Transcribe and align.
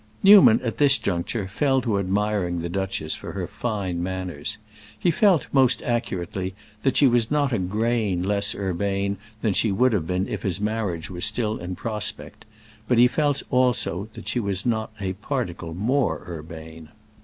Newman, 0.23 0.59
at 0.63 0.79
this 0.79 0.97
juncture, 0.97 1.47
fell 1.47 1.79
to 1.79 1.99
admiring 1.99 2.59
the 2.61 2.69
duchess 2.69 3.13
for 3.15 3.33
her 3.33 3.45
fine 3.45 4.01
manners. 4.01 4.57
He 4.97 5.11
felt, 5.11 5.45
most 5.53 5.83
accurately, 5.83 6.55
that 6.81 6.97
she 6.97 7.05
was 7.05 7.29
not 7.29 7.53
a 7.53 7.59
grain 7.59 8.23
less 8.23 8.55
urbane 8.55 9.17
than 9.43 9.53
she 9.53 9.71
would 9.71 9.93
have 9.93 10.07
been 10.07 10.27
if 10.27 10.41
his 10.41 10.59
marriage 10.59 11.11
were 11.11 11.21
still 11.21 11.59
in 11.59 11.75
prospect; 11.75 12.45
but 12.87 12.97
he 12.97 13.07
felt 13.07 13.43
also 13.51 14.09
that 14.15 14.27
she 14.27 14.39
was 14.39 14.65
not 14.65 14.91
a 14.99 15.13
particle 15.13 15.75
more 15.75 16.23
urbane. 16.27 16.89